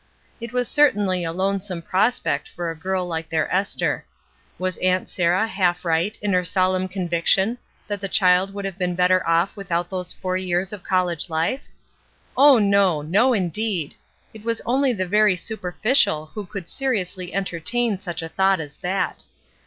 [0.39, 4.03] It was certainly a lone some prospect for a girl hke their Esther.
[4.57, 8.95] Was Aunt Sarah half right in her solemn conviction that the child would have been
[8.95, 11.67] better off with out those four years of college Ufe?
[12.35, 13.93] Oh, no, no indeed!
[14.33, 19.25] It was only the very superficial who could seriously entertain such a thought as that.